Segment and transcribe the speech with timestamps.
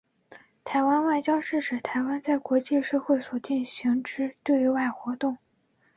[0.63, 5.37] 台湾外交是指台湾在国际社会所进行之对外活动。